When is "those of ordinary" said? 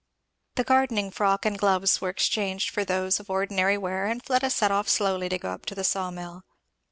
2.83-3.77